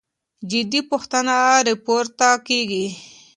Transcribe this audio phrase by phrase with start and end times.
[0.49, 2.85] جدي پوښتنې راپورته کېږي.